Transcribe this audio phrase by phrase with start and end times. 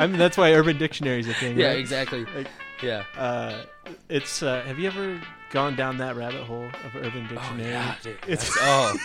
[0.00, 1.58] I mean, that's why Urban Dictionary is a thing.
[1.58, 1.78] yeah, right?
[1.78, 2.24] exactly.
[2.34, 2.48] Like-
[2.82, 3.04] yeah.
[3.16, 3.62] Uh,
[4.08, 4.42] it's.
[4.42, 5.20] Uh, have you ever
[5.52, 7.66] gone down that rabbit hole of Urban Dictionary?
[7.66, 8.16] Oh yeah, dude.
[8.26, 8.96] It's- oh,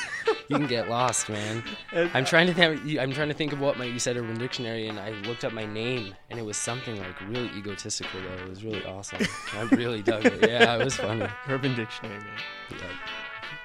[0.47, 1.61] you can get lost, man.
[1.91, 2.97] And- I'm trying to think.
[2.97, 5.51] I'm trying to think of what my you said Urban Dictionary, and I looked up
[5.51, 8.21] my name, and it was something like really egotistical.
[8.21, 9.19] Though it was really awesome.
[9.53, 10.49] I really dug it.
[10.49, 11.27] Yeah, it was funny.
[11.49, 12.27] Urban Dictionary, man.
[12.71, 12.77] Yeah.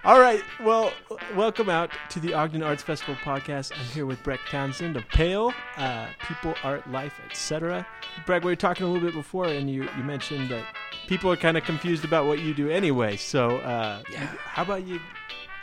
[0.03, 0.43] All right.
[0.65, 0.93] Well,
[1.37, 3.73] welcome out to the Ogden Arts Festival podcast.
[3.79, 7.87] I'm here with Breck Townsend of Pale, uh, People, Art, Life, etc.
[8.25, 10.65] Breck, we were talking a little bit before, and you, you mentioned that
[11.07, 13.17] people are kind of confused about what you do anyway.
[13.19, 14.27] So, uh, Yeah.
[14.39, 15.01] how about you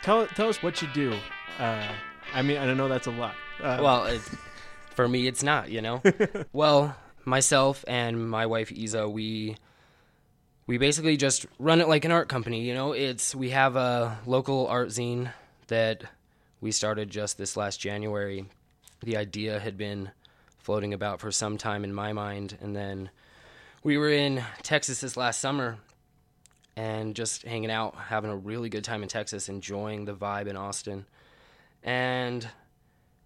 [0.04, 1.14] tell tell us what you do?
[1.58, 1.88] Uh,
[2.32, 3.34] I mean, I know that's a lot.
[3.60, 4.20] Uh, Well, it,
[4.94, 5.68] for me, it's not.
[5.68, 6.00] You know.
[6.52, 9.56] well, myself and my wife Isa, we
[10.68, 12.60] we basically just run it like an art company.
[12.60, 15.32] You know, it's we have a local art zine
[15.68, 16.04] that
[16.60, 18.44] we started just this last January.
[19.02, 20.10] The idea had been
[20.58, 23.08] floating about for some time in my mind, and then
[23.82, 25.78] we were in Texas this last summer
[26.76, 30.56] and just hanging out, having a really good time in Texas, enjoying the vibe in
[30.56, 31.06] Austin.
[31.82, 32.46] And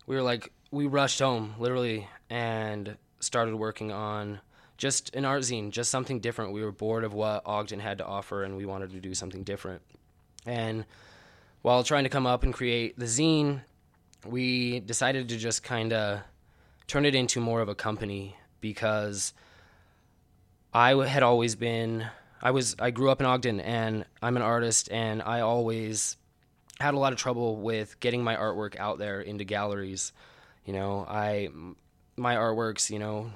[0.06, 4.41] we were like, we rushed home literally and started working on
[4.83, 6.52] just an art zine, just something different.
[6.52, 9.44] We were bored of what Ogden had to offer and we wanted to do something
[9.44, 9.80] different.
[10.44, 10.84] And
[11.62, 13.61] while trying to come up and create the zine,
[14.27, 16.22] we decided to just kind of
[16.89, 19.34] turn it into more of a company because
[20.74, 22.08] I had always been
[22.42, 26.17] I was I grew up in Ogden and I'm an artist and I always
[26.80, 30.12] had a lot of trouble with getting my artwork out there into galleries.
[30.64, 31.50] You know, I
[32.17, 33.30] my artworks, you know,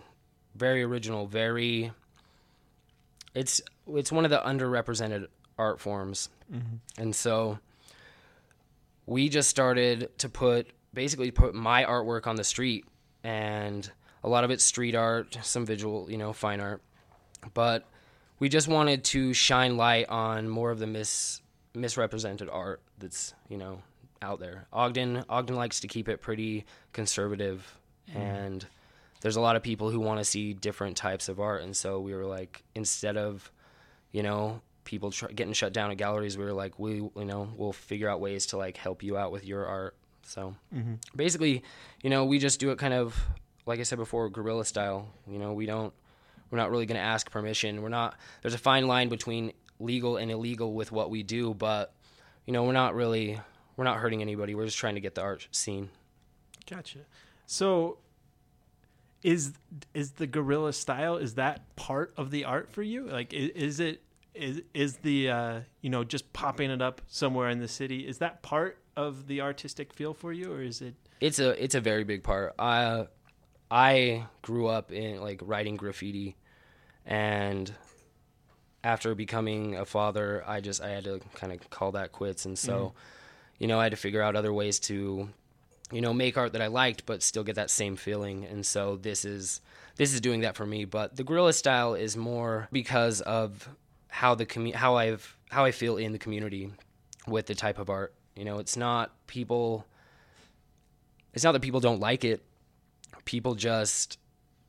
[0.56, 1.92] very original, very
[3.34, 3.60] it's
[3.94, 5.26] it's one of the underrepresented
[5.58, 6.28] art forms.
[6.52, 7.02] Mm-hmm.
[7.02, 7.58] And so
[9.04, 12.86] we just started to put basically put my artwork on the street
[13.22, 13.88] and
[14.24, 16.82] a lot of it's street art, some visual, you know, fine art.
[17.54, 17.84] But
[18.38, 21.42] we just wanted to shine light on more of the mis
[21.74, 23.82] misrepresented art that's, you know,
[24.22, 24.66] out there.
[24.72, 27.78] Ogden Ogden likes to keep it pretty conservative
[28.08, 28.18] mm-hmm.
[28.18, 28.66] and
[29.26, 31.98] there's a lot of people who want to see different types of art and so
[31.98, 33.50] we were like instead of
[34.12, 37.48] you know people tr- getting shut down at galleries we were like we you know
[37.56, 40.54] we'll figure out ways to like help you out with your art so.
[40.72, 40.94] Mm-hmm.
[41.16, 41.64] Basically
[42.04, 43.20] you know we just do it kind of
[43.66, 45.92] like i said before guerrilla style you know we don't
[46.52, 50.18] we're not really going to ask permission we're not there's a fine line between legal
[50.18, 51.92] and illegal with what we do but
[52.46, 53.40] you know we're not really
[53.76, 55.90] we're not hurting anybody we're just trying to get the art seen
[56.68, 56.98] Gotcha.
[57.46, 57.98] So
[59.22, 59.52] is
[59.94, 63.06] is the guerrilla style is that part of the art for you?
[63.06, 64.02] Like is, is it
[64.34, 68.18] is is the uh, you know just popping it up somewhere in the city is
[68.18, 71.80] that part of the artistic feel for you or is it it's a it's a
[71.80, 72.54] very big part.
[72.58, 73.06] I
[73.70, 76.36] I grew up in like writing graffiti,
[77.04, 77.72] and
[78.84, 82.58] after becoming a father, I just I had to kind of call that quits, and
[82.58, 82.92] so
[83.58, 85.28] you know I had to figure out other ways to
[85.92, 88.96] you know make art that I liked but still get that same feeling, and so
[88.96, 89.60] this is
[89.96, 90.84] this is doing that for me.
[90.84, 93.68] But the guerrilla style is more because of
[94.08, 96.70] how the commu- how I've how I feel in the community
[97.26, 98.14] with the type of art.
[98.34, 99.86] You know, it's not people
[101.34, 102.42] it's not that people don't like it.
[103.24, 104.18] People just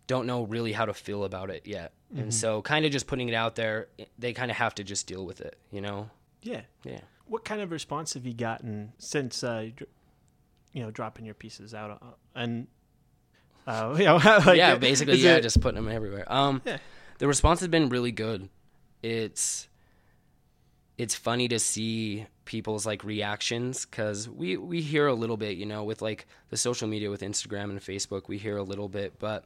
[0.08, 1.94] don't know really how to feel about it yet.
[2.16, 5.08] And so kind of just putting it out there they kind of have to just
[5.08, 6.10] deal with it you know?
[6.42, 6.62] Yeah.
[6.86, 7.02] Yeah.
[7.26, 9.72] What kind of response have you gotten since uh,
[10.78, 12.06] you know dropping your pieces out uh,
[12.36, 12.68] and
[13.66, 14.16] uh, you know,
[14.46, 16.26] like, yeah basically yeah it- just putting them everywhere.
[16.32, 16.78] Um Yeah.
[17.18, 18.48] the response has been really good.
[19.02, 19.68] It's
[21.00, 25.66] it's funny to see people's like reactions because we we hear a little bit you
[25.66, 29.20] know with like the social media with instagram and facebook we hear a little bit
[29.20, 29.46] but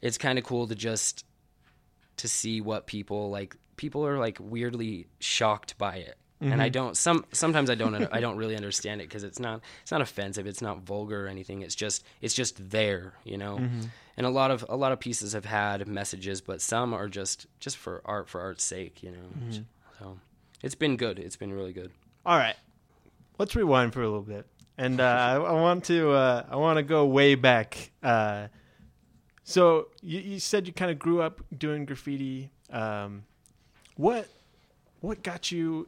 [0.00, 1.26] it's kind of cool to just
[2.16, 6.96] to see what people like people are like weirdly shocked by it and i don't
[6.96, 10.46] some sometimes i don't i don't really understand it because it's not it's not offensive
[10.46, 13.58] it's not vulgar or anything it's just it's just there you know?
[14.16, 17.46] And a lot of a lot of pieces have had messages but some are just
[17.58, 19.62] just for art for art's sake you know?
[19.98, 20.18] So
[20.62, 21.90] it's been good it's been really good.
[22.24, 22.56] All right,
[23.38, 24.46] let's rewind for a little bit,
[24.76, 27.90] and uh, I, I want to uh, I want to go way back.
[28.02, 28.48] Uh,
[29.42, 32.50] so you, you said you kind of grew up doing graffiti.
[32.70, 33.24] Um,
[33.96, 34.28] what
[35.00, 35.86] what got you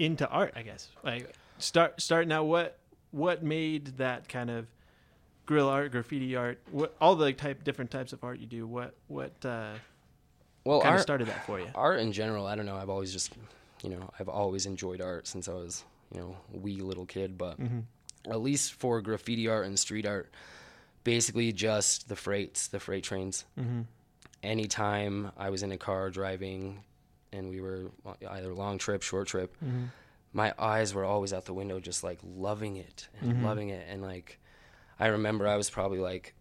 [0.00, 0.52] into art?
[0.56, 2.44] I guess like start starting out.
[2.46, 2.78] What
[3.12, 4.66] what made that kind of
[5.46, 8.66] grill art, graffiti art, what all the type different types of art you do?
[8.66, 9.72] What what uh,
[10.64, 11.66] well kind of started that for you?
[11.74, 13.32] art in general i don't know i've always just
[13.82, 17.58] you know i've always enjoyed art since i was you know wee little kid but
[17.58, 18.30] Mm-hmm.
[18.30, 20.30] at least for graffiti art and street art
[21.02, 23.46] basically just the freights, the freight trains.
[23.58, 23.80] Mm-hmm.
[24.42, 26.82] Anytime I was in a car driving
[27.32, 27.90] and we were
[28.30, 29.86] either long trip, short trip, Mm-hmm.
[30.32, 33.42] my eyes were always out the window just like loving it and Mhm.
[33.42, 34.38] loving it and like
[34.98, 36.34] I remember I was probably like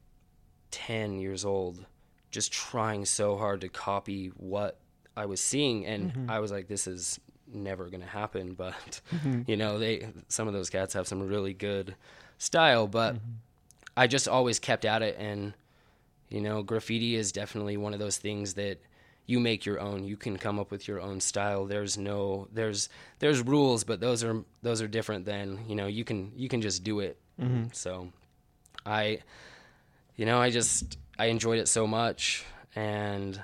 [0.71, 1.85] 10 years old
[2.31, 4.79] just trying so hard to copy what
[5.17, 6.29] I was seeing and Mhm.
[6.29, 7.19] I was like this is
[7.51, 9.41] never going to happen but Mm-hmm.
[9.47, 11.95] you know they some of those cats have some really good
[12.37, 13.25] style but Mm-hmm.
[13.97, 15.53] I just always kept at it and
[16.29, 18.79] you know graffiti is definitely one of those things that
[19.29, 22.89] you make your own you can come up with your own style there's no there's
[23.19, 26.61] there's rules but those are those are different than you know you can you can
[26.61, 27.67] just do it Mm-hmm.
[27.71, 28.11] so
[28.85, 29.19] i
[30.17, 32.43] you know i just i enjoyed it so much
[32.75, 33.41] and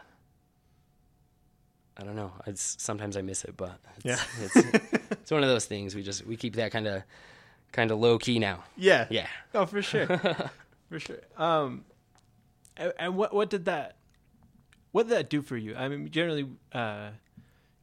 [1.98, 4.20] i don't know it's sometimes i miss it but it's, Yeah.
[4.42, 4.56] it's,
[5.12, 7.04] it's one of those things we just we keep that kind of
[7.72, 9.08] kind of low key now Yeah.
[9.10, 10.08] yeah Oh, for sure,
[10.90, 11.22] for sure.
[11.38, 11.86] Um,
[12.78, 13.96] and, and what what did that
[14.96, 15.76] what did that do for you?
[15.76, 17.10] I mean, generally, uh,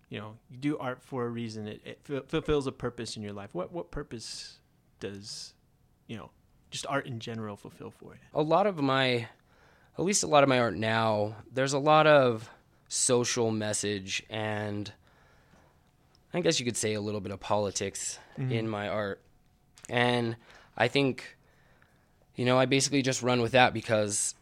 [0.08, 1.68] you know, you do art for a reason.
[1.68, 3.54] It, it fu- fulfills a purpose in your life.
[3.54, 4.60] What what purpose
[4.98, 5.52] does
[6.06, 6.30] you know
[6.70, 8.20] just art in general fulfill for you?
[8.32, 9.28] a lot of my
[9.98, 12.48] at least a lot of my art now there's a lot of
[12.88, 14.92] social message and
[16.32, 19.20] i guess you could say a little bit of politics in my art
[19.88, 20.36] and
[20.76, 21.36] i think
[22.36, 24.34] you know i basically just run with that because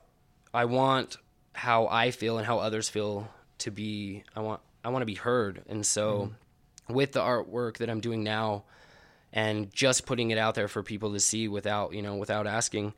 [0.52, 1.16] i want
[1.52, 5.14] how i feel and how others feel to be i want i want to be
[5.14, 5.62] heard.
[5.69, 6.31] And so
[6.88, 6.94] mm-hmm.
[6.94, 8.64] with the artwork that i'm doing now
[9.32, 12.94] and just putting it out there for people to see without you know without asking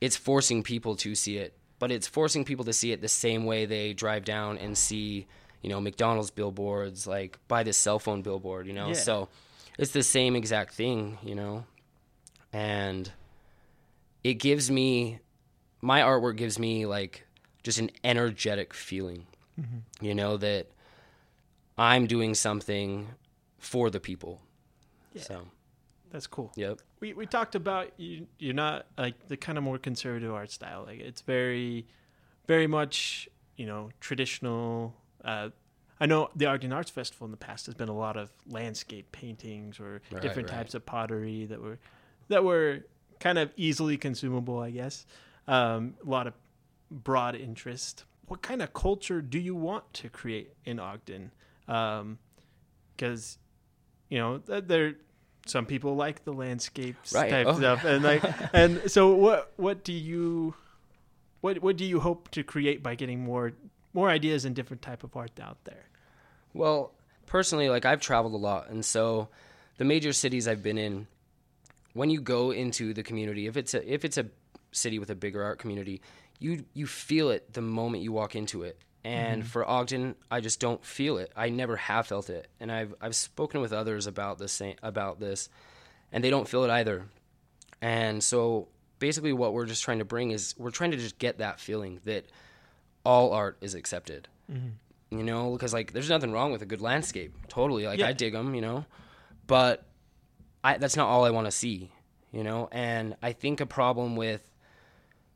[0.00, 1.56] it's forcing people to see it.
[1.78, 5.26] But it's forcing people to see it the same way they drive down and see
[5.62, 8.88] you know mcdonald's billboards like buy this cell phone billboard you know?
[8.88, 8.94] Yeah.
[8.94, 9.28] so
[9.78, 11.64] it's the same exact thing you know?
[12.52, 13.10] And
[14.22, 15.18] it gives me
[15.80, 17.26] my artwork gives me like
[17.64, 19.26] just an energetic feeling
[20.00, 20.68] you know that
[21.78, 23.08] i'm doing something
[23.58, 24.40] for the people
[25.14, 25.22] Yeah.
[25.22, 25.36] so
[26.12, 26.52] That's cool.
[26.56, 28.26] yep We we talked about you.
[28.38, 30.84] You're not like the kind of more conservative art style.
[30.86, 31.86] Like it's very,
[32.46, 34.94] very much you know traditional.
[35.24, 35.48] Uh,
[36.00, 39.10] I know the Ogden Arts Festival in the past has been a lot of landscape
[39.12, 40.58] paintings or Right, different right.
[40.58, 41.78] types of pottery that were
[42.28, 42.80] that were
[43.20, 44.58] kind of easily consumable.
[44.60, 45.06] I guess
[45.48, 46.34] um, a lot of
[47.02, 48.04] broad interest.
[48.26, 51.30] What kind of culture do you want to create in Ogden?
[51.68, 52.18] Um,
[52.96, 53.38] because
[54.08, 54.94] you know there
[55.46, 57.30] some people like the landscapes Right.
[57.30, 57.56] type Oh.
[57.58, 58.22] stuff and like
[58.54, 60.54] and so what what do you
[61.40, 63.52] what what do you hope to create by getting more
[63.92, 65.84] more ideas and different type of art out there
[66.54, 66.92] Well,
[67.26, 69.28] personally, like I've traveled a lot, and so
[69.78, 71.06] the major cities I've been in,
[71.94, 74.26] when you go into the community, if it's a if it's a
[74.74, 76.02] city with a bigger art community,
[76.38, 78.78] you you feel it the moment you walk into it.
[79.06, 79.48] And mm-hmm.
[79.48, 81.30] for Ogden, I just don't feel it.
[81.36, 85.20] I never have felt it, and I've I've spoken with others about the same about
[85.20, 85.48] this,
[86.10, 87.04] and they don't feel it either.
[87.82, 88.68] And so
[88.98, 92.00] basically, what we're just trying to bring is we're trying to just get that feeling
[92.04, 92.24] that
[93.04, 95.16] all art is accepted mm-hmm.
[95.16, 98.08] you know because like there's nothing wrong with a good landscape totally like Yeah.
[98.08, 98.84] i dig them you know
[99.46, 99.84] but
[100.62, 101.92] i that's not all i want to see
[102.32, 104.42] you know and i think a problem with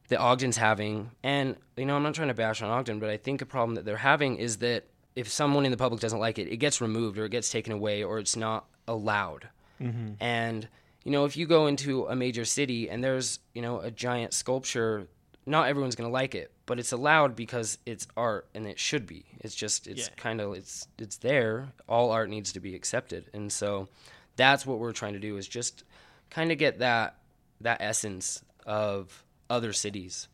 [0.09, 3.17] the ogden's having and you know i'm not trying to bash on ogden but i
[3.17, 4.85] think a problem that they're having is that
[5.17, 7.73] if someone in the public doesn't like it it gets removed or it gets taken
[7.73, 9.49] away or it's not allowed.
[9.81, 10.13] Mm-hmm.
[10.21, 10.69] And
[11.05, 14.33] you know if you go into a major city and there's you know a giant
[14.33, 15.09] sculpture
[15.45, 19.07] not everyone's going to like it but it's allowed because it's art and it should
[19.07, 19.25] be.
[19.41, 20.15] It's just it's Yeah.
[20.17, 21.69] kind of it's it's there.
[21.89, 23.25] All art needs to be accepted.
[23.33, 23.89] And so
[24.37, 25.85] that's what we're trying to do is just
[26.31, 27.17] kind of get that
[27.63, 30.29] that essence of other cities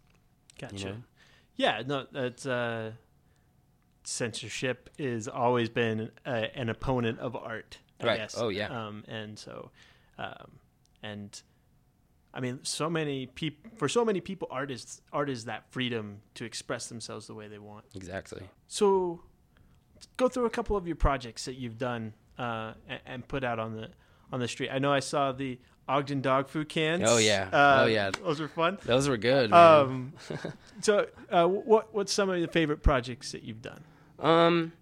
[0.59, 0.97] gotcha know?
[1.57, 2.93] yeah no that's uh
[4.05, 8.17] censorship is always been a, an opponent of art I Right.
[8.19, 8.35] guess.
[8.37, 8.69] Oh, yeah.
[8.89, 9.71] um and so
[10.19, 10.59] um
[11.03, 11.41] and
[12.37, 16.45] I mean, so many people for so many people, artists art is that freedom to
[16.45, 17.85] express themselves the way they want.
[17.95, 19.21] exactly So,
[20.17, 23.61] go through a couple of your projects that you've done uh, and, and put out
[23.61, 23.91] on the
[24.33, 24.71] on the street.
[24.71, 27.03] I know I saw the Ogden dog food cans.
[27.07, 27.49] Oh, yeah.
[27.53, 28.11] Uh, Oh, yeah.
[28.11, 28.79] those were fun.
[28.85, 29.53] those were good.
[29.53, 30.13] Um,
[30.81, 33.83] so, uh, what what's some of your favorite projects that you've done?
[34.19, 34.73] Um,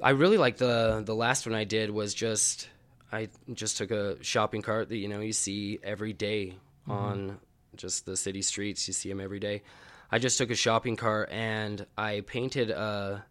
[0.00, 2.68] I really like the the last one I did was just
[3.10, 7.38] I just took a shopping cart that you know you see every day on
[7.76, 8.86] just the city streets.
[8.86, 9.62] You see them every day.
[10.10, 13.24] I just took a shopping cart and I painted a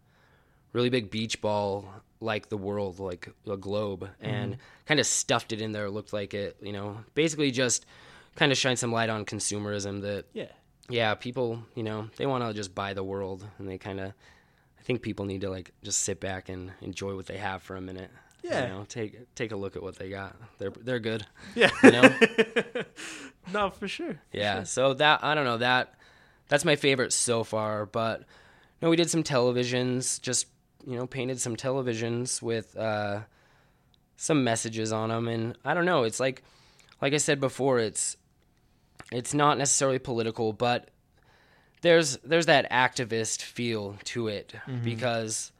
[0.72, 1.88] really big beach ball
[2.20, 4.60] like the world, like a globe, and mm-hmm.
[4.86, 5.90] kind of stuffed it in there.
[5.90, 7.86] Looked like it, you know, basically just
[8.36, 10.52] kind of shine some light on consumerism that Yeah.
[10.88, 14.12] yeah, people, you know, they want to just buy the world and they kind of
[14.78, 17.76] I think people need to like just sit back and enjoy what they have for
[17.76, 18.10] a minute.
[18.42, 18.62] Yeah.
[18.62, 20.36] You know, take take a look at what they got.
[20.58, 21.26] They're they're good.
[21.54, 21.70] Yeah.
[21.82, 22.14] You know?
[23.52, 24.14] no, for sure.
[24.30, 24.56] for Yeah.
[24.56, 24.64] sure.
[24.66, 25.94] So that I don't know that
[26.48, 27.86] that's my favorite so far.
[27.86, 28.24] But
[28.80, 30.20] no, we did some televisions.
[30.20, 30.46] Just
[30.88, 33.20] you know, painted some televisions with uh,
[34.16, 36.04] some messages on them, and I don't know.
[36.04, 36.42] It's like
[37.02, 37.78] like I said before.
[37.78, 38.16] It's
[39.12, 40.88] it's not necessarily political, but
[41.82, 45.52] there's there's that activist feel to it because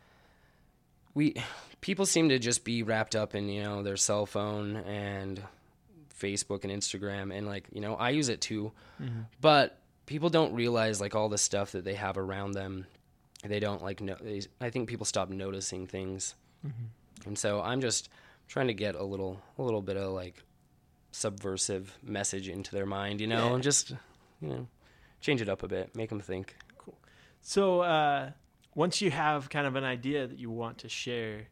[1.12, 1.34] we
[1.82, 5.42] people seem to just be wrapped up in you know their cell phone and
[6.18, 8.72] Facebook and Instagram and like you know I use it too,
[9.42, 12.86] but people don't realize like all the stuff that they have around them.
[13.48, 14.14] They don't like no.
[14.20, 16.34] They, I think people stop noticing things,
[17.26, 18.08] and so I'm just
[18.46, 20.42] trying to get a little a little bit of like
[21.10, 23.54] subversive message into their mind, you know, Yeah.
[23.54, 23.90] and just
[24.40, 24.66] you know
[25.20, 26.56] change it up a bit, make them think.
[26.78, 26.96] Cool.
[27.40, 28.30] So uh,
[28.74, 31.48] once you have kind of an idea that you want to share,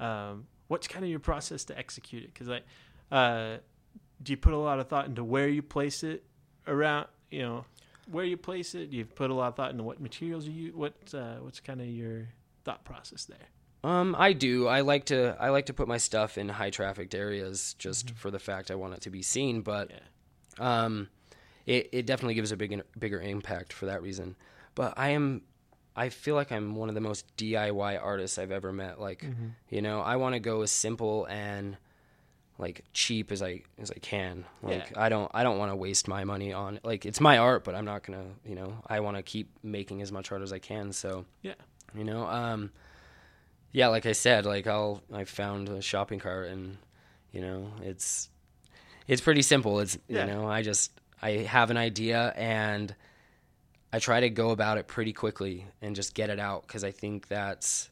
[0.00, 2.32] um, what's kind of your process to execute it?
[2.32, 2.64] Because like,
[3.12, 3.58] uh,
[4.22, 6.24] do you put a lot of thought into where you place it
[6.66, 7.06] around?
[7.30, 7.64] You know,
[8.10, 8.90] where you place it.
[8.90, 10.74] Do you put a lot of thought into what materials you use?
[10.74, 12.28] What uh, what's kind of your
[12.64, 13.48] thought process there?
[13.82, 14.66] Um, I do.
[14.66, 15.36] I like to.
[15.38, 18.76] I like to put my stuff in high trafficked areas just for the fact I
[18.76, 19.60] want it to be seen.
[19.60, 19.90] But
[20.58, 21.08] um,
[21.66, 24.36] it it definitely gives a big bigger impact for that reason.
[24.74, 25.42] But I am.
[25.96, 29.00] I feel like I'm one of the most DIY artists I've ever met.
[29.00, 29.24] Like,
[29.68, 31.76] you know, I want to go as simple and
[32.58, 34.44] like cheap as I as I can.
[34.62, 35.02] Like, Yeah.
[35.02, 37.74] I don't I don't want to waste my money on like it's my art, but
[37.74, 38.24] I'm not gonna.
[38.46, 40.92] You know, I want to keep making as much art as I can.
[40.92, 41.54] So Yeah.
[41.94, 42.70] you know um
[43.72, 46.76] yeah like i said like i'll i found a shopping cart and
[47.32, 48.28] you know it's
[49.08, 50.26] it's pretty simple it's Yeah.
[50.26, 52.94] you know i just i have an idea and
[53.92, 56.92] i try to go about it pretty quickly and just get it out because i
[56.92, 57.90] think that's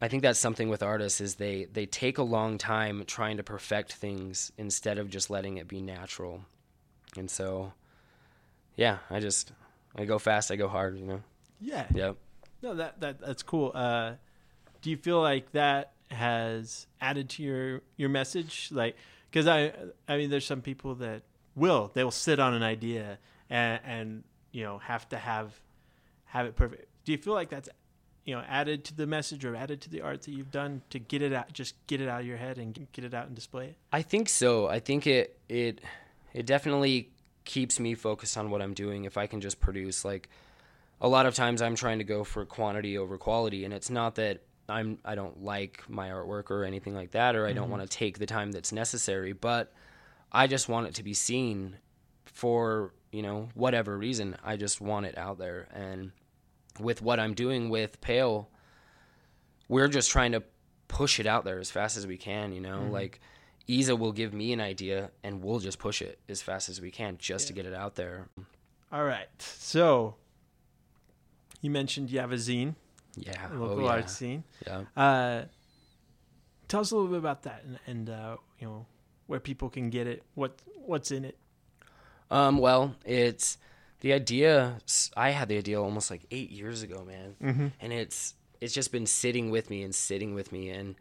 [0.00, 3.42] i think that's something with artists is they they take a long time trying to
[3.42, 6.42] perfect things instead of just letting it be natural
[7.16, 7.72] and so
[8.76, 9.52] yeah i just
[9.96, 11.22] i go fast i go hard you know
[11.60, 11.86] Yeah.
[11.94, 12.16] yep
[12.62, 13.70] No, that that that's cool.
[13.74, 14.14] Uh,
[14.82, 18.70] do you feel like that has added to your your message?
[18.72, 18.96] Like,
[19.30, 19.72] because I
[20.08, 21.22] I mean, there's some people that
[21.54, 25.54] will they will sit on an idea and and you know have to have
[26.26, 26.88] have it perfect.
[27.04, 27.68] Do you feel like that's
[28.28, 30.98] you know added to the message or added to the art that you've done to
[30.98, 33.34] get it out, just get it out of your head and get it out and
[33.34, 33.76] display it?
[33.90, 34.68] I think so.
[34.68, 35.80] I think it it
[36.34, 37.08] it definitely
[37.46, 40.28] keeps me focused on what I'm doing if I can just produce like
[41.00, 44.16] a lot of times I'm trying to go for quantity over quality and it's not
[44.16, 47.78] that I'm I don't like my artwork or anything like that or I don't mm-hmm.
[47.78, 49.72] want to take the time that's necessary, but
[50.30, 51.76] I just want it to be seen
[52.26, 54.36] for, you know, whatever reason.
[54.44, 56.12] I just want it out there and
[56.80, 58.48] with what I'm doing with Pale
[59.68, 60.42] we're just trying to
[60.88, 62.88] push it out there as fast as we can, you know?
[62.90, 63.20] Like
[63.66, 66.90] Isa will give me an idea and we'll just push it as fast as we
[66.90, 68.28] can just to get it out there.
[68.90, 69.28] All right.
[69.38, 70.14] So
[71.60, 72.74] you mentioned you have a zine,
[73.14, 73.52] Yeah.
[73.52, 73.90] a local oh, yeah.
[73.90, 74.44] art scene.
[74.66, 74.84] Yeah.
[74.96, 75.44] Uh,
[76.68, 78.86] tell us a little bit about that and, and uh, you know
[79.26, 81.36] where people can get it, what what's in it.
[82.30, 83.58] Um, well, it's
[84.00, 84.78] the idea.
[85.16, 87.66] I had the idea almost like eight years ago, man, Mm-hmm.
[87.80, 90.94] and it's it's just been sitting with me and sitting with me, and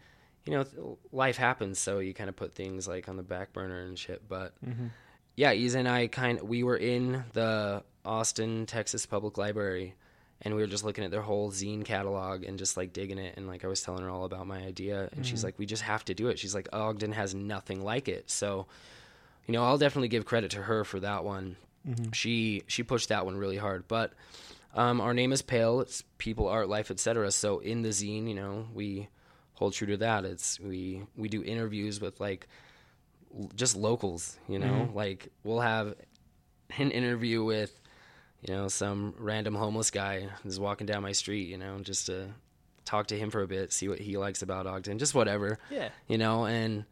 [0.46, 3.82] you know, life happens, so you kind of put things like on the back burner
[3.82, 4.28] and shit.
[4.28, 4.88] But Mm-hmm.
[5.36, 9.94] yeah, Isa and I kind we were in the Austin, Texas Public Library,
[10.42, 13.36] and we were just looking at their whole zine catalog and just like digging it.
[13.38, 15.84] And like I was telling her all about my idea, and she's like, "We just
[15.84, 18.68] have to do it." She's like, "Ogden has nothing like it." So,
[19.48, 21.58] you know, I'll definitely give credit to her for that one.
[22.14, 23.88] She she pushed that one really hard.
[23.88, 24.14] But
[24.74, 25.82] um, our name is Pale.
[25.82, 27.32] It's people, art, life, etc.
[27.32, 29.08] So in the zine, you know, we
[29.54, 30.26] hold true to that.
[30.26, 32.48] It's we we do interviews with like
[33.56, 34.38] just locals.
[34.48, 35.96] You know, like we'll have
[36.78, 37.80] an interview with
[38.42, 41.48] you know some random homeless guy who's walking down my street.
[41.48, 42.28] You know, just to
[42.86, 45.90] talk to him for a bit, see what he likes about Ogden, just whatever Yeah.
[46.08, 46.86] you know and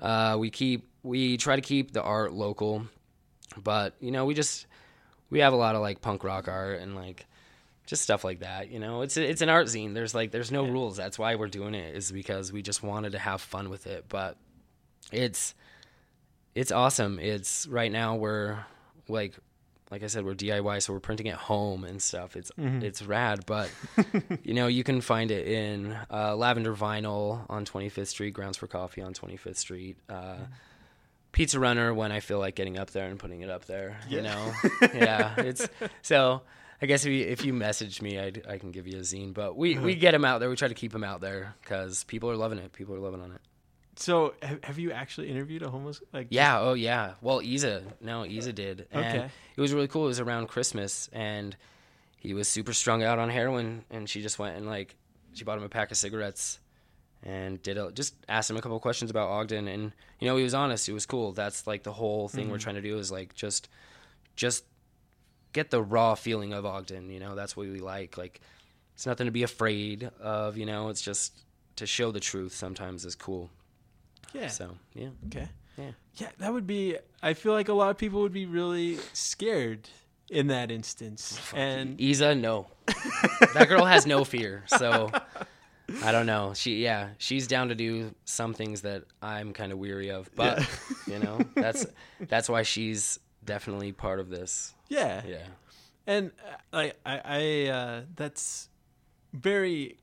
[0.00, 2.86] uh, we keep we try to keep the art local
[3.62, 4.66] but you know we just
[5.30, 7.26] we have a lot of like punk rock art and like
[7.86, 9.02] just stuff like that you know?
[9.02, 9.94] It's it's an art zine.
[9.94, 10.96] There's like there's no rules.
[10.96, 14.06] That's why we're doing it is because we just wanted to have fun with it.
[14.08, 14.36] But
[15.10, 15.54] it's
[16.54, 17.18] it's awesome.
[17.18, 18.64] It's right now we're
[19.08, 19.34] like
[19.90, 22.34] like I said, we're DIY, so we're printing at home and stuff.
[22.34, 22.50] It's
[22.82, 23.70] it's rad, but
[24.42, 28.66] you know you can find it in uh, Lavender Vinyl on 25th Street, Grounds for
[28.66, 30.36] Coffee on 25th Street, uh,
[31.32, 33.98] pizza runner when I feel like getting up there and putting it up there.
[34.08, 34.52] You know,
[34.94, 35.34] yeah.
[35.38, 35.68] It's
[36.02, 36.42] so.
[36.80, 39.32] I guess if you, if you message me, I, I can give you a zine.
[39.32, 40.50] But we, we get them out there.
[40.50, 42.72] We try to keep them out there because people are loving it.
[42.72, 43.40] People are loving on it.
[43.94, 46.02] So have, have you actually interviewed a homeless?
[46.12, 46.58] Like Yeah.
[46.58, 47.14] Oh, yeah.
[47.20, 47.84] Well, Isa.
[48.00, 48.88] No, Isa did.
[48.90, 49.30] And Okay.
[49.56, 50.06] It was really cool.
[50.06, 51.56] It was around Christmas, and
[52.18, 54.96] he was super strung out on heroin, and she just went and like
[55.34, 56.58] she bought him a pack of cigarettes,
[57.22, 60.42] and did a, just asked him a couple questions about Ogden, and you know he
[60.42, 60.88] was honest.
[60.88, 61.32] It was cool.
[61.32, 62.62] That's like the whole thing we're mm-hmm.
[62.62, 63.68] trying to do is like just
[64.36, 64.64] just
[65.52, 67.10] get the raw feeling of Ogden.
[67.10, 68.18] You know, that's what we like.
[68.18, 68.40] Like
[68.94, 70.56] it's nothing to be afraid of.
[70.56, 71.40] You know, it's just
[71.76, 72.54] to show the truth.
[72.54, 73.50] Sometimes is cool.
[74.32, 74.48] Yeah.
[74.48, 75.08] So yeah.
[75.26, 75.48] Okay.
[75.78, 75.90] Yeah.
[76.16, 76.96] Yeah, that would be.
[77.22, 79.88] I feel like a lot of people would be really scared
[80.28, 82.66] in that instance, and Isa, no.
[83.54, 84.64] that girl has no fear.
[84.66, 85.10] So
[86.02, 86.52] I don't know.
[86.54, 90.30] She yeah, she's down to do some things that I'm kind of weary of.
[90.34, 90.66] But
[91.06, 91.86] you know, that's
[92.20, 94.72] that's why she's definitely part of this.
[94.88, 95.38] yeah, Yeah.
[96.06, 98.68] and uh, like I, I uh, that's
[99.32, 99.98] very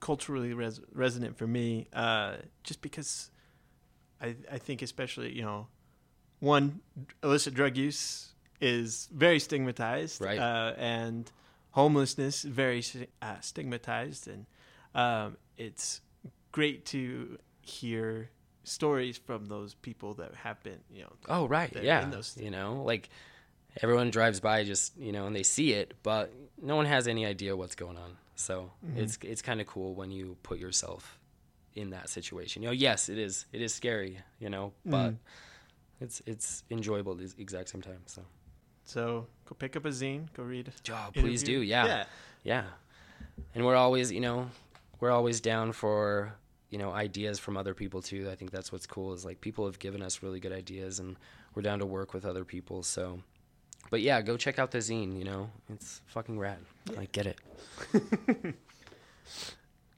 [0.00, 1.86] culturally res- resonant for me.
[1.92, 3.30] Uh, just because
[4.20, 5.68] I, I think especially you know,
[6.40, 6.80] one
[7.22, 8.28] illicit drug use
[8.60, 10.38] is very stigmatized, Right.
[10.38, 11.30] Uh, and
[11.72, 12.82] homelessness very
[13.22, 14.46] uh, stigmatized, and
[14.94, 16.00] um, it's
[16.52, 18.30] great to hear
[18.64, 21.72] stories from those people that have been, you know, Oh right.
[21.82, 22.02] Yeah.
[22.02, 23.08] in those- You know, like
[23.82, 27.24] everyone drives by just, you know, and they see it, but no one has any
[27.26, 28.16] idea what's going on.
[28.36, 31.18] So, it's it's kind of cool when you put yourself
[31.74, 32.62] in that situation.
[32.62, 35.14] You know, yes, it is it is scary, you know, but
[36.00, 38.00] it's it's enjoyable at the exact same time.
[38.06, 38.22] So,
[38.84, 40.72] So go pick up a zine, go read.
[40.90, 41.60] oh, please interview.
[41.60, 41.64] do.
[41.66, 41.86] Yeah.
[41.86, 42.04] Yeah.
[42.44, 42.64] Yeah.
[43.54, 44.48] And we're always, you know,
[45.00, 46.32] we're always down for,
[46.70, 48.28] you know, ideas from other people too.
[48.30, 51.16] I think that's what's cool is like people have given us really good ideas and
[51.54, 52.82] we're down to work with other people.
[52.82, 53.20] So,
[53.90, 56.58] but yeah, go check out the zine, you know, it's fucking rad.
[56.96, 57.38] Like, get it.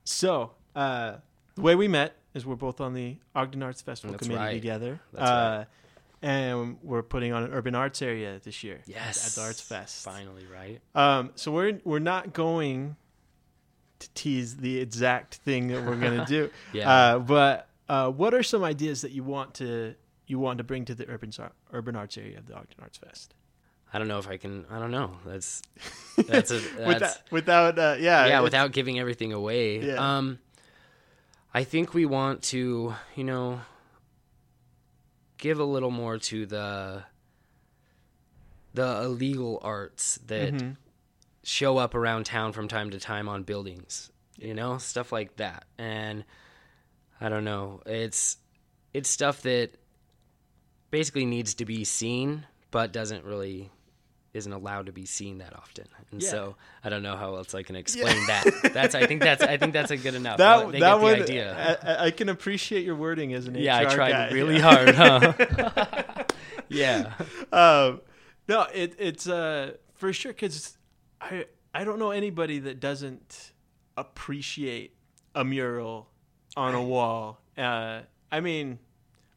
[0.05, 1.17] So uh,
[1.55, 4.53] the way we met is we're both on the Ogden Arts Festival That's committee right.
[4.53, 5.01] together.
[5.13, 5.67] That's uh, right.
[6.29, 8.77] And we're putting on an urban arts area this year.
[8.83, 9.27] at- Yes.
[9.27, 10.05] At the Arts Fest.
[10.05, 10.81] Finally, right?
[10.95, 12.97] Um, so we're we're not going
[14.03, 16.51] to tease the exact thing that we're gonna do.
[16.73, 16.91] Yeah.
[16.91, 19.95] Uh, but uh, what are some ideas that you want to
[20.27, 21.31] you want to bring to the urban
[21.73, 23.35] urban arts area of the Ogden Arts Fest?
[23.93, 25.19] I don't know if I can, I don't know.
[25.27, 25.61] That's,
[26.27, 29.81] that's a, that's, without without uh, yeah yeah, without giving everything away.
[29.87, 30.17] Yeah.
[30.17, 30.39] Um,
[31.53, 33.61] I think we want to, you know,
[35.37, 37.03] give a little more to the
[38.75, 40.77] the illegal arts that Mhm.
[41.45, 44.11] Show up around town from time to time on buildings.
[44.39, 45.65] You know, stuff like that.
[45.79, 46.25] And
[47.21, 47.83] I don't know.
[47.87, 48.37] It's
[48.95, 49.71] it's stuff that
[50.91, 53.71] basically needs to be seen but doesn't really
[54.35, 55.85] isn't allowed to be seen that often.
[56.11, 56.31] And Yeah.
[56.31, 58.71] so I don't know how else I can explain that.
[58.73, 60.39] That's I think that's I think that's a good enough.
[60.39, 61.79] that they that get the one idea.
[61.83, 64.31] I, I- I can appreciate your wording as an yeah, HR I tried guy.
[64.31, 64.63] really Yeah.
[64.63, 66.25] hard, huh?
[66.69, 67.13] yeah.
[67.53, 68.01] um,
[68.49, 70.77] no, it, it's uh, for sure because
[71.23, 73.53] I I don't know anybody that doesn't
[73.97, 74.95] appreciate
[75.35, 76.09] a mural
[76.57, 77.41] on a wall.
[77.57, 78.79] Uh, I mean,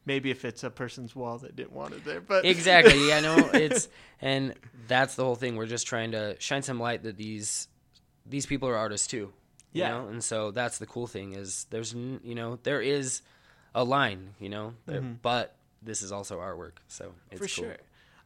[0.06, 3.50] maybe if it's a person's wall that didn't want it there, but exactly yeah no
[3.54, 3.88] it's
[4.21, 4.54] and
[4.88, 7.67] that's the whole thing we're just trying to shine some light that these
[8.26, 9.32] these people are artists too
[9.74, 9.89] you Yeah.
[9.89, 13.21] know and so that's the cool thing is there's you know there is
[13.74, 17.69] a line you know there, but this is also artwork so it's for cool.
[17.69, 17.78] sure.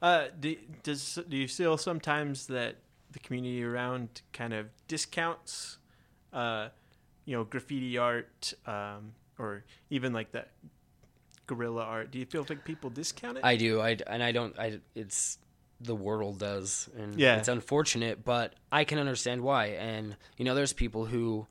[0.02, 2.76] Uh, do, does do you feel sometimes that
[3.12, 5.78] the community around kind of discounts,
[6.34, 6.70] uh,
[7.26, 10.52] you know, graffiti art, um, or even like that
[11.48, 12.12] guerrilla art?
[12.12, 13.44] Do you feel like people discount it?
[13.44, 15.40] i do i and i don't i it's
[15.82, 17.38] the world does and Yeah.
[17.38, 21.48] it's unfortunate but i can understand why and you know there's people who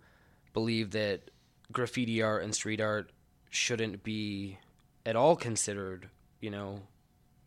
[0.53, 1.31] believe that
[1.73, 3.11] graffiti art and street art
[3.51, 4.59] shouldn't be
[5.05, 6.09] at all considered
[6.40, 6.83] you know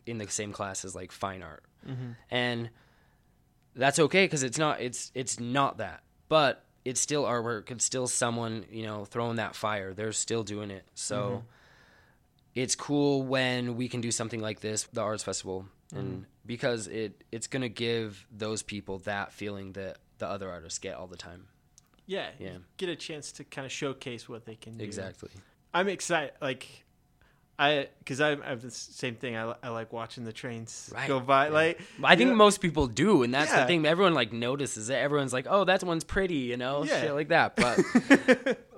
[0.04, 1.62] in the same class as like fine art
[2.30, 2.68] and
[3.74, 6.02] that's okay because it's not it's it's not that.
[6.28, 9.94] But it's still artwork it's still someone you know throwing that fire.
[9.94, 10.84] They're still doing it.
[10.94, 11.46] So mm-hmm.
[12.54, 15.66] it's cool when we can do something like this the arts festival.
[15.92, 15.98] Mm-hmm.
[15.98, 20.96] And because it it's gonna give those people that feeling that the other artists get
[20.96, 21.46] all the time.
[22.06, 22.58] Yeah, Yeah.
[22.76, 24.84] Get a chance to kind of showcase what they can do.
[24.84, 25.30] exactly.
[25.74, 26.32] I'm excited.
[26.40, 26.84] Like,
[27.64, 29.36] I because I, I have the same thing.
[29.36, 31.46] I, I like watching the trains Right, go by.
[31.46, 31.52] yeah.
[31.52, 33.60] Like, I think know- most people do, and that's Yeah.
[33.60, 33.86] the thing.
[33.86, 34.94] Everyone like notices it.
[34.94, 37.00] Everyone's like, "Oh, that one's pretty," you know, Yeah.
[37.00, 37.56] shit like that.
[37.56, 37.78] But,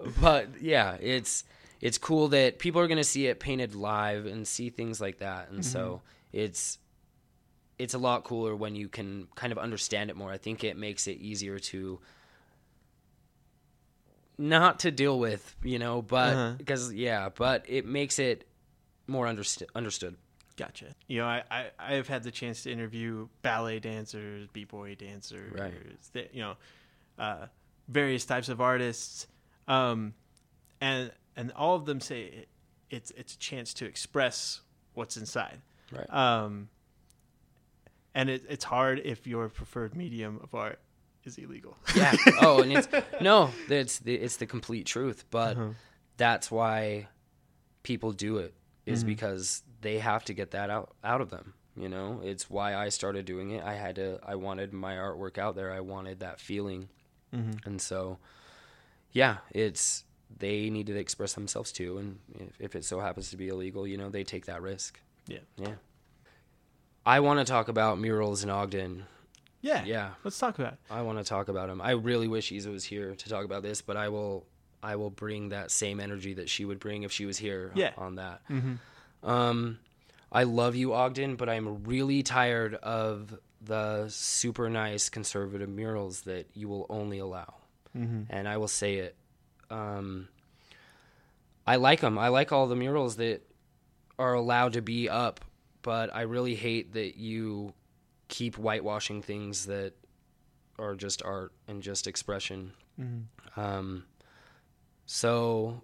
[0.20, 1.44] but yeah, it's
[1.81, 5.18] it's cool that people are going to see it painted live and see things like
[5.18, 6.01] that and so
[6.33, 6.79] it's
[7.79, 10.77] it's a lot cooler when you can kind of understand it more i think it
[10.79, 11.99] makes it easier to
[14.38, 16.55] not to deal with you know but Uh-huh.
[16.57, 18.47] because yeah but it makes it
[19.06, 20.16] more understood understood
[20.56, 20.94] Gotcha.
[21.08, 25.52] You know, I, I, I have had the chance to interview ballet dancers, b-boy dancers,
[25.52, 25.74] Right.
[26.12, 26.54] th- you know,
[27.18, 27.46] uh,
[27.88, 29.26] various types of artists,
[29.66, 30.14] um,
[30.80, 32.48] and and all of them say it,
[32.88, 34.60] it's it's a chance to express
[34.92, 35.60] what's inside.
[35.90, 36.68] right Um,
[38.14, 40.78] and it, it's hard if your preferred medium of art
[41.24, 41.76] is illegal.
[41.96, 42.88] yeah oh and it's
[43.20, 45.70] no it's the it's the complete truth but Uh-huh.
[46.16, 47.08] that's why
[47.82, 48.54] people do it
[48.87, 49.07] is Mhm.
[49.07, 52.88] because they have to get that out out of them you know it's why i
[52.88, 56.38] started doing it i had to i wanted my artwork out there i wanted that
[56.40, 56.88] feeling
[57.33, 57.64] Mhm.
[57.66, 58.18] and so
[59.12, 60.05] yeah it's
[60.37, 63.87] they need to express themselves too and if, if it so happens to be illegal
[63.87, 65.38] you know they take that risk Yeah.
[65.57, 65.75] yeah
[67.07, 69.07] i want to talk about murals in ogden
[69.61, 69.85] Yeah.
[69.85, 70.79] yeah Let's talk about it.
[70.90, 71.81] I want to talk about him.
[71.81, 74.44] I really wish Isa was here to talk about this, but I will
[74.85, 77.92] I will bring that same energy that she would bring if she was here Yeah.
[77.97, 78.42] on that.
[78.51, 79.29] Mm-hmm.
[79.29, 79.79] Um
[80.31, 86.49] I love you Ogden, but I'm really tired of the super nice conservative murals that
[86.55, 87.55] you will only allow.
[87.97, 88.23] Mm-hmm.
[88.29, 89.16] And I will say it
[89.70, 90.29] um
[91.66, 92.18] I like them.
[92.18, 93.40] I like all the murals that
[94.18, 95.40] are allowed to be up,
[95.83, 97.73] but I really hate that you
[98.29, 99.94] keep whitewashing things that
[100.79, 102.73] are just art and just expression.
[103.01, 103.61] Mm-hmm.
[103.61, 104.05] Um,
[105.06, 105.82] so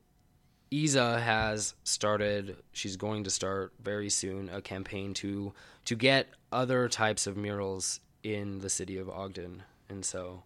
[0.70, 2.56] Isa has started.
[2.72, 5.52] She's going to start very soon a campaign to
[5.86, 10.42] to get other types of murals in the city of Ogden, and so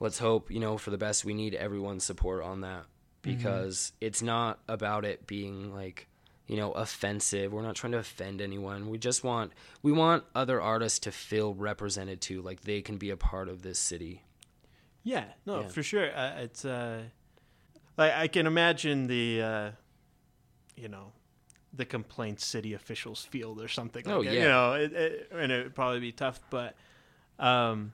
[0.00, 1.24] let's hope you know for the best.
[1.24, 2.84] We need everyone's support on that
[3.22, 6.06] because it's not about it being like
[6.46, 9.50] you know offensive we're not trying to offend anyone we just want
[9.82, 13.62] we want other artists to feel represented too like they can be a part of
[13.62, 14.22] this city
[15.02, 15.66] Yeah, no, Yeah.
[15.68, 16.16] for sure.
[16.16, 17.02] Uh, it's uh,
[17.96, 19.70] like I can imagine the, uh,
[20.76, 21.12] you know,
[21.72, 24.02] the complaints city officials field or something.
[24.06, 24.34] Oh, like that.
[24.34, 24.42] yeah.
[24.42, 26.74] you know, it, it, and it would probably be tough, but
[27.38, 27.92] um,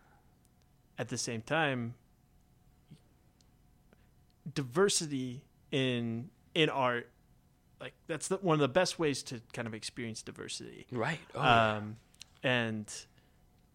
[0.98, 1.94] at the same time,
[4.54, 7.08] diversity in in art,
[7.80, 11.42] like that's the, one of the best ways to kind of experience diversity right oh,
[11.42, 11.76] yeah.
[11.76, 11.96] um,
[12.42, 12.92] and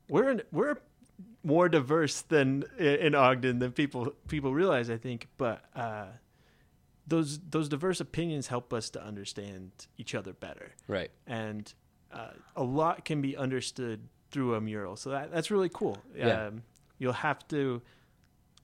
[0.10, 0.78] we're in, we're
[1.44, 4.90] more diverse than in Ogden than people people realize.
[4.90, 6.08] I think, but uh,
[7.08, 11.74] those those diverse opinions help us to understand each other better, right and
[12.12, 14.96] uh, a lot can be understood through a mural.
[14.96, 15.98] So that that's really cool.
[16.16, 16.48] Yeah.
[16.48, 16.64] Um,
[17.00, 17.82] you'll have to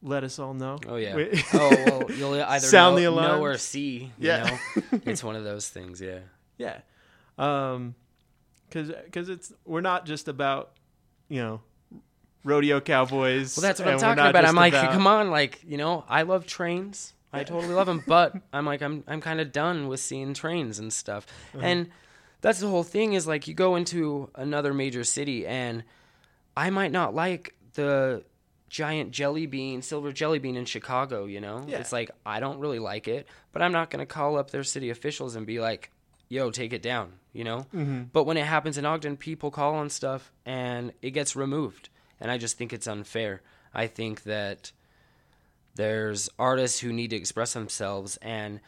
[0.02, 0.78] let us all know.
[0.88, 1.16] oh yeah
[1.54, 4.44] oh well you'll either Sound know, the know or see you Yeah.
[4.76, 6.20] know it's one of those things yeah
[6.58, 6.82] Yeah.
[7.38, 7.96] Um,
[8.70, 10.74] cause, cause it's, we're not just about,
[11.30, 11.62] you know,
[12.44, 13.56] rodeo cowboys.
[13.58, 16.46] well that's what i'm talking about i'm like come on like you know i love
[16.46, 20.34] trains i totally love them but i'm like i'm i'm kind of done with seeing
[20.34, 21.26] trains and stuff
[21.56, 21.66] Uh-huh.
[21.66, 21.90] and
[22.42, 25.84] that's the whole thing is like you go into another major city and
[26.58, 28.24] i might not like the
[28.70, 31.78] giant jelly bean silver jelly bean in chicago you know Yeah.
[31.80, 34.64] it's like i don't really like it but i'm not going to call up their
[34.64, 35.92] city officials and be like
[36.28, 38.08] yo take it down you know Mhm.
[38.12, 41.90] but when it happens in ogden people call on stuff and it gets removed
[42.24, 43.42] and i just think it's unfair
[43.76, 44.72] i think that
[45.76, 48.60] there's artists who need to express themselves and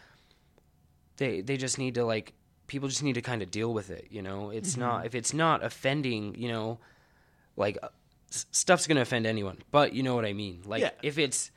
[1.18, 2.34] they they just need to like
[2.68, 5.34] people just need to kind of deal with it you know it's not if it's
[5.34, 6.78] not offending you know
[7.58, 7.88] like uh,
[8.30, 10.89] stuff's going to offend anyone but you know what i mean like Yeah.
[11.02, 11.52] if it's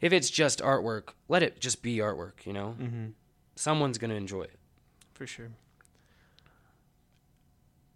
[0.00, 3.06] if it's just artwork let it just be artwork you know Mm-hmm.
[3.56, 4.56] someone's going to enjoy it
[5.14, 5.50] For sure.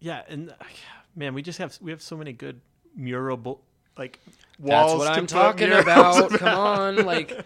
[0.01, 0.23] Yeah.
[0.29, 0.55] And uh,
[1.17, 2.61] man, we just have, we have so many good
[2.97, 3.61] mural,
[3.97, 4.19] like
[4.59, 4.93] walls.
[4.93, 6.31] That's what I'm talking about.
[6.39, 7.39] Come on, like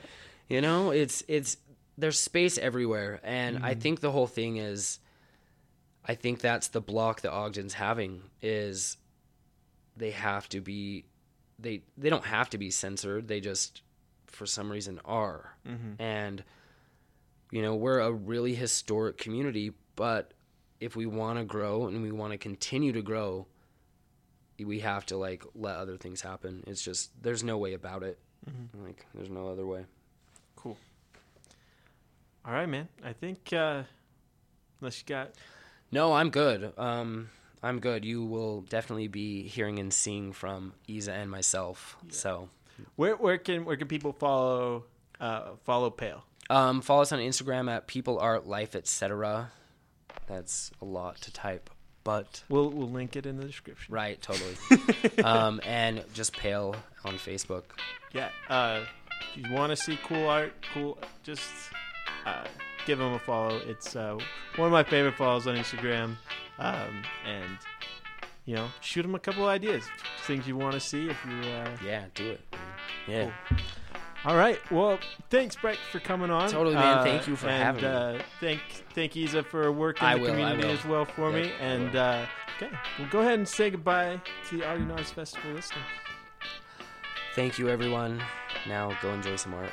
[0.48, 1.56] you know, it's it's
[1.98, 4.98] there's space everywhere, and I think the whole thing is,
[6.04, 8.96] I think that's the block that Ogden's having is,
[9.96, 11.04] they have to be,
[11.58, 13.28] they they don't have to be censored.
[13.28, 13.82] They just,
[14.28, 15.96] for some reason, are, Mhm.
[15.98, 16.42] and
[17.50, 20.32] you know we're a really historic community, but
[20.80, 23.46] if we want to grow and we want to continue to grow
[24.64, 26.64] we have to like let other things happen.
[26.66, 28.18] It's just there's no way about it.
[28.48, 28.84] Mhm.
[28.86, 29.84] Like there's no other way.
[30.56, 30.76] Cool.
[32.44, 32.88] All right, man.
[33.04, 33.82] I think, uh,
[34.80, 35.32] unless you got,
[35.92, 36.72] No, I'm good.
[36.78, 37.30] Um,
[37.62, 38.04] I'm good.
[38.04, 41.96] You will definitely be hearing and seeing from Isa and myself.
[42.10, 42.48] So
[42.96, 44.84] where, where can, where can people follow,
[45.20, 46.24] uh, follow Pale?
[46.48, 49.50] Um, follow us on Instagram at People Art Life, etc.
[50.26, 51.68] That's a lot to type,
[52.04, 53.94] but We'll we'll link it in the description.
[53.94, 54.56] right, totally.
[55.24, 57.64] um, and just Pale on Facebook.
[58.12, 58.30] Yeah.
[58.48, 58.84] Uh,
[59.36, 61.50] if you want to see cool art, cool, just
[62.26, 62.44] uh,
[62.86, 63.60] give them a follow.
[63.66, 64.18] It's uh,
[64.56, 66.16] one of my favorite follows on Instagram.
[66.58, 67.58] Um, and
[68.46, 69.84] you know, shoot them a couple ideas,
[70.26, 71.08] things you want to see.
[71.08, 71.50] If you.
[71.50, 71.70] Uh...
[71.84, 72.40] Yeah, do it.
[73.06, 73.30] Yeah.
[73.48, 73.58] Cool.
[74.24, 74.58] All right.
[74.70, 74.98] Well,
[75.30, 76.50] thanks, Breck, for coming on.
[76.50, 76.98] Totally, man.
[76.98, 77.88] Uh, Thank you for and, having me.
[77.88, 78.60] uh, Thank,
[78.94, 81.44] thank Isa for working I the will, community as well for me.
[81.46, 85.10] Yep, I And uh, okay, well, go ahead and say goodbye to the Artie Arts
[85.10, 85.82] Festival listeners.
[87.34, 88.22] Thank you, everyone.
[88.68, 89.70] Now go enjoy some art.